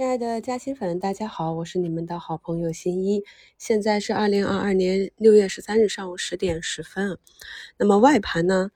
[0.00, 3.22] 亲爱的嘉兴粉，大家好，我是你们的好朋友新一。
[3.58, 7.18] 现在是二零二二年六月十三日上午十点十分。
[7.76, 8.70] 那么外盘呢，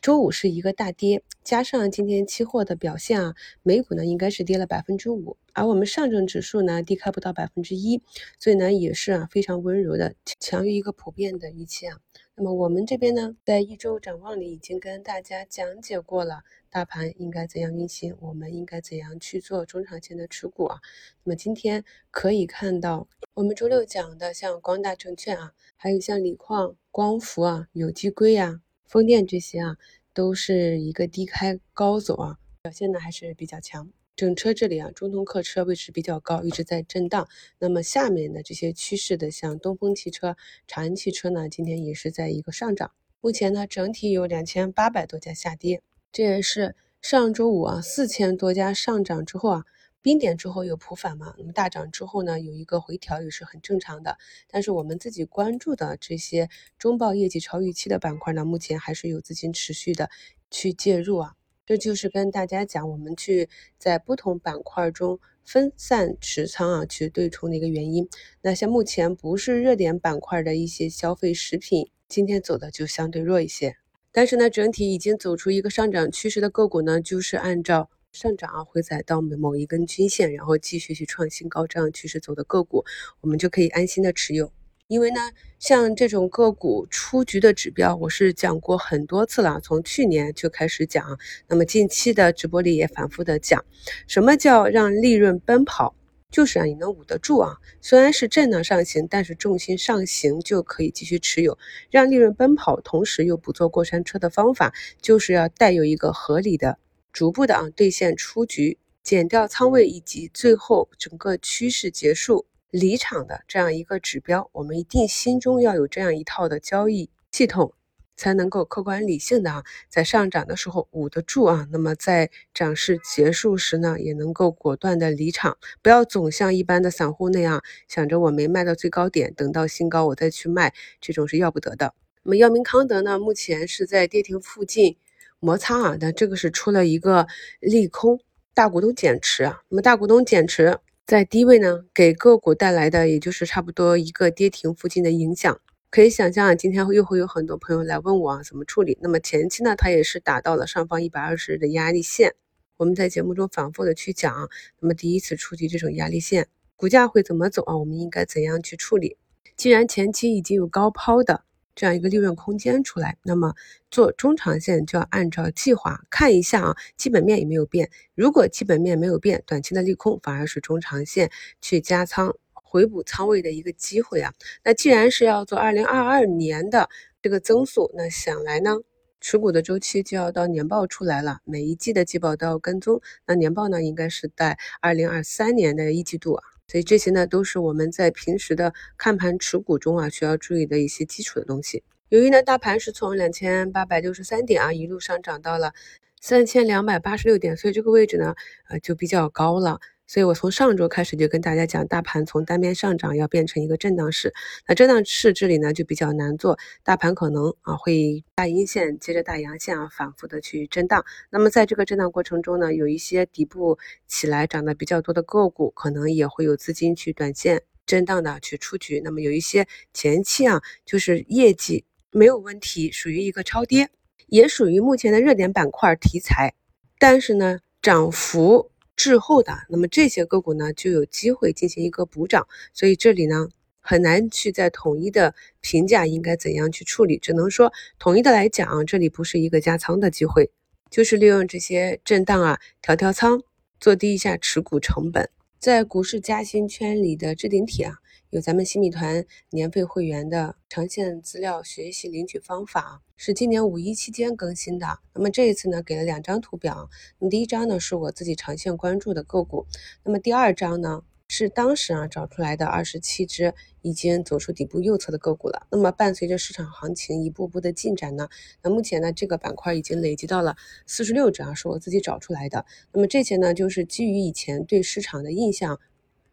[0.00, 8.02] 周五是一个大跌，加上今天期货的表现啊，美股呢应该是跌了百分之五，而我们上证指数呢低开不到百分之一，
[8.38, 11.98] 所以呢也是啊非常温柔的，强于一个普遍的预期啊。
[12.34, 16.42] 那么我们这边呢，在一周展望里已经跟大家讲解过了。
[16.70, 18.16] 大盘应该怎样运行？
[18.20, 20.78] 我们应该怎样去做中长线的持股啊？
[21.24, 29.76] 那么今天可以看到，我们周六讲的像光大证券啊，还有像锂矿、光伏啊、有机硅啊、风电这些啊，
[30.12, 33.88] 都是一个低开高走啊，表现呢还是比较强。
[34.16, 37.28] 整车这里啊，中通客车位置比较高，一直在震荡。
[37.60, 42.90] 那么下面的这些趋势的，像东风汽车、长安汽车呢，今天也是在一个上涨。
[43.20, 45.82] 目前呢，整体有两千八百多家下跌。
[46.10, 49.64] 这也是上周五啊，四千多家上涨之后啊，
[50.02, 51.34] 冰点之后有普反嘛？
[51.38, 54.16] 那么大涨之后呢，有一个回调也是很正常的。
[54.48, 60.10] 但是我们自己关注的这些中报业绩超预期的板块呢，目前还是有资金持续的
[60.50, 61.34] 去介入啊。
[61.66, 68.08] 这就是跟大家讲，我们去在不同板块中分散持仓啊，去对冲的一个原因。
[68.42, 73.76] 那像目前不是热点板块的一些消费食品，今天走的就相对弱一些。
[74.10, 82.84] 但是呢，整体已经走出一个上涨趋势的个股呢，就是按照上涨啊，回踩到某一根均线，然后继续去创新高这样趋势走的个股，
[83.20, 84.52] 我们就可以安心的持有。
[84.88, 85.20] 因为呢，
[85.60, 93.64] 像这种个股出局的指标，我是讲过很多次了，从去年就开始讲，那么近期的直播里也反复的讲，
[94.08, 95.94] 什么叫让利润奔跑？
[96.32, 101.56] 就是啊，你能捂得住啊，虽然是震荡上行，但是重心上行就可以继续持有，
[101.90, 106.78] 让利润奔跑，同时又不坐过山车的方法，就是要带有一个合理的、
[107.12, 117.74] 逐步的啊兑现出局、减掉仓位，以及最后整个趋势结束离场的这样一个指标，我们一定心中要有这样一套的交易系统。
[118.16, 131.94] 才能够客观理性的啊，在上涨的时候捂得住啊，那么在涨势结束时呢，也能够果断的离场，不要总像一般的散户那样想着我没卖到最高点，等到新高我再去卖，这种是要不得的。
[132.22, 134.98] 那么药明康德呢，目前是在跌停附近
[135.40, 137.26] 摩擦啊，那这个是出了一个
[137.60, 138.20] 利空，
[138.52, 145.60] 大股东减持啊，那么大股东减持在低位呢，给个股带来的也就是差不多一个跌停附近的影响。
[145.90, 148.96] 可以想象啊，今天又会有很多朋友来问我啊，怎么处理？
[149.00, 152.34] 那么前期呢，它也是达到了上方一百二十日的压力线。
[152.76, 156.46] 我们在节目中反复的去讲，那么第一次触及这种压力线，
[156.76, 157.76] 股价会怎么走啊？
[157.76, 159.16] 我们应该怎样去处理？
[159.56, 161.42] 既然前期已经有高抛的
[161.80, 163.54] 这样一个利润空间出来，那么
[163.90, 167.88] 做中长线就要按照计划看一下啊，基本面有没有变？
[168.14, 171.30] 如果基本面没有变，短期的利空反而是中长线
[171.62, 172.36] 去加仓。
[172.52, 174.32] 回补仓位的一个机会啊，
[174.62, 176.88] 那既然是要做二零二二年的
[177.22, 178.76] 这个增速，那想来呢，
[179.20, 191.82] 持股的周期就要到年报出来了，每一季的季报都要跟踪，那年报呢应该是在二零二三年的一季度啊，所以这些呢都是我们在平时的看盘持股中啊需要注意的一些基础的东西。
[192.08, 195.72] 由于呢大盘是从两千八百六十三点啊一路上涨到了
[196.20, 198.34] 三千两百八十六点，所以这个位置呢
[198.68, 199.80] 呃就比较高了。
[200.10, 204.34] 所以我从上周开始就跟大家讲，大盘从单边上涨要变成一个震荡市，
[204.66, 213.78] 那震荡市这里呢就比较难做，大盘可能啊会大阴线接着大阳线啊反复的去震荡，那么在这个震荡过程中呢，有一些底部
[214.08, 223.88] 起来涨得比较多的个股，可能也会有资金去短线震荡的去出局，那么有一些前期啊就是业绩没有问题，属于一个超跌，
[224.26, 226.54] 也属于目前的热点板块题材，
[226.98, 228.72] 但是呢涨幅。
[229.02, 233.48] 滞后的，那么这些个股呢就有机会进行一个补涨，所以这里呢
[233.80, 240.50] 很难去在统一的评价应该怎样去处理，只能说统一的来讲，这里不是一个加仓的机会，
[240.90, 243.42] 就是利用这些震荡啊调调仓，
[243.80, 247.96] 做低一下持股成本，在股市加薪圈里的置顶帖啊。
[248.30, 255.00] 有咱们新米团年费会员的长线资料学习领取方法，是今年五一期间更新的。
[255.12, 256.88] 那么这一次呢，给了两张图表。
[257.18, 259.66] 那第一张呢，是我自己长线关注的个股。
[260.02, 265.66] 那么第二张呢，是当时啊找出来的二十七只已经走出底部右侧的个股了。
[265.70, 268.28] 那么伴随着市场行情一步步的进展呢，
[268.62, 270.56] 那目前呢这个板块已经累积到了
[270.86, 272.66] 四十六只啊，是我自己找出来的。
[272.92, 275.80] 那么这些呢，就是基于以前对市场的印象。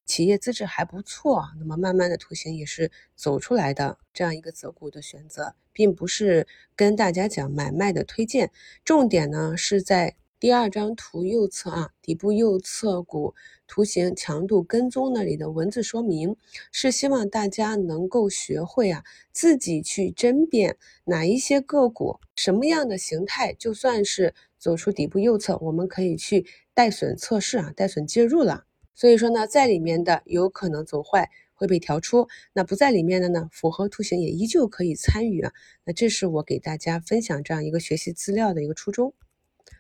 [0.08, 6.48] 企业资质还不错，那么慢慢的图形也是走出来的这样一个择股的选择，并不是
[6.78, 8.50] 跟大家讲买卖的推荐，
[8.86, 13.34] 重点呢是在第二张图右侧啊，底部右侧股
[13.66, 16.36] 图形强度跟踪那里的文字说明，
[16.72, 26.46] 是希望大家能够学会啊，自己去甄别哪一些个股什么样的形态，就算是走出底部右侧，我们可以去
[26.76, 28.66] 带损测试啊，带损介入了。
[28.94, 35.52] 所以说呢，在里面的有可能走坏会被调出，那不在里面的呢，符合图形也依旧可以参与啊。
[35.84, 39.16] 那这是我给大家分享这样一个学习资料的一个初衷。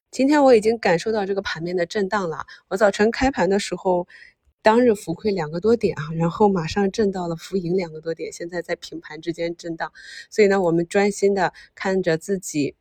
[0.09, 2.45] 今天我已经感受到这个盘面的震荡了。
[2.69, 4.07] 我早晨开盘的时候，
[4.61, 9.91] 当日浮亏两个多点啊，然后马上震到了浮盈两个多点，现在在平盘之间震荡。
[10.29, 12.75] 所以呢，我们专心的看着自己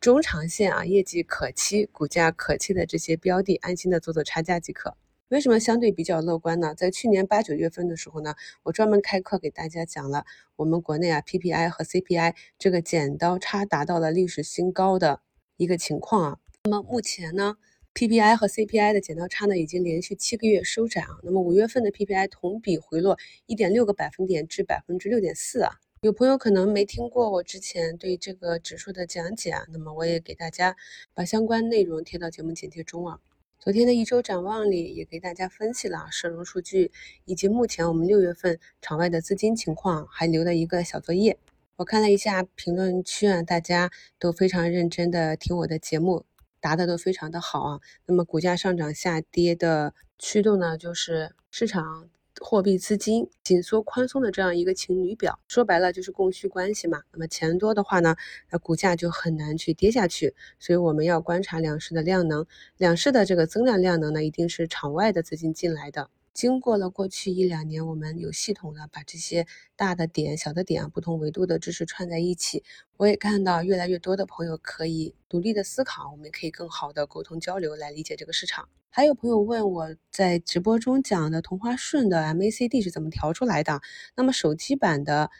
[0.00, 4.96] 中长线啊，业绩可期、股价可期的这些标的，安心的做做差价即可。
[5.28, 6.74] 为什么相对比较乐观呢？
[6.74, 10.24] 在去年八九月份的时候呢，我专门开课给大家讲了，
[10.56, 15.20] 我们国内啊 PPI 和 CPI 这个剪刀差达到了历史新高的
[15.56, 16.38] 一个情况啊。
[16.66, 17.58] 那么目前呢
[17.92, 21.10] ，PPI 和 CPI 的剪刀差呢已经连续七个月收窄啊。
[21.22, 25.72] 那么五月份的 PPI 同比回落一点六个百分点至百分之六点四啊。
[26.00, 30.74] 有朋友可能没听过我之前对这个指数的讲解啊，那么我也给大家
[31.12, 33.20] 把相关内容贴到节目简介中啊。
[33.58, 36.90] 昨天的一周展望里也给大家分析了社融数据
[37.26, 41.36] 以及目前我们六月份场外的资金情况，还留了一个小作业。
[41.76, 46.24] 我看了一下评论区啊，大家都非常认真的听我的节目。
[46.64, 52.08] 答的都非常的好啊，那么股价上涨下跌的驱动呢，就是市场
[52.40, 57.02] 货币资金紧缩宽松的这样一个情侣表，说白了就是供需关系嘛。
[57.12, 58.16] 那么钱多的话呢，
[58.50, 62.46] 那股价就很难去跌下去，所以我们要观察两市的量能，
[62.78, 66.08] 两市的这个增量量能呢，一定是场外的资金进来的。
[66.34, 69.46] 经过了过去一两年，我们有系统的把这些
[69.76, 72.64] 大的点、小的点，不同维度的知识串在一起。
[72.96, 78.68] 我也看到越来越多的朋友可以独立的思考，我们可以更好的沟通交流来理解这个市场。
[78.90, 83.80] 还有朋友问我在直播中讲的同花顺的 MACD 是怎么调出来的？
[84.16, 85.30] 那么手机版的。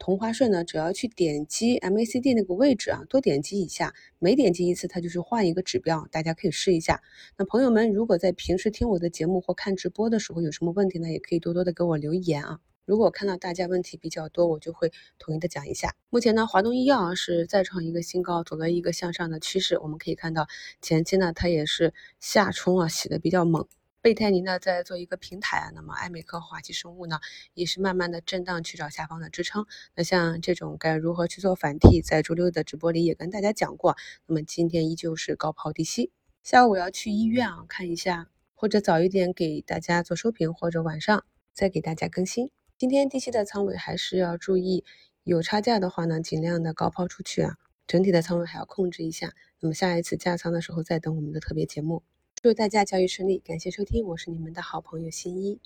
[0.00, 7.02] 同花顺呢，只要去点击 MACD 那个位置啊，多点击一下，每点击一次，它就是换一个指标，大家可以试一下。
[7.36, 12.60] 那朋友们如果在平时听我的节目或看直播的时候有什么问题呢，也可以多多的给我留言啊。
[12.86, 15.94] 如果看到大家问题比较多，我就会统一的讲一下。
[16.08, 19.78] 目前呢，华东医药是再创一个新高，走了一个向上的趋势。
[19.78, 20.48] 我们可以看到
[20.80, 23.68] 前期呢，它也是下冲啊，洗的比较猛。
[24.02, 27.20] 贝泰尼呢在做一个平台啊，那么艾美克、华西生物呢
[27.52, 29.66] 也是慢慢的震荡去找下方的支撑。
[29.94, 33.98] 那像这种该如何去做反替，在周六的直播里也跟大家讲过。
[34.24, 36.10] 那么今天依旧是高抛低吸。
[36.42, 42.50] 下午我要去医院啊，看一下，或者早一点给大家做收评，或者晚上再给大家更新。
[42.78, 44.82] 今天低吸的仓位还是要注意，
[45.24, 47.56] 有差价的话呢，尽量的高抛出去啊。
[47.86, 49.34] 整体的仓位还要控制一下。
[49.58, 52.02] 那么下一次加仓的时候再等我们的特别节目。
[52.42, 55.58] 祝大家交易顺利，感谢收听，我是你们的好朋友新一。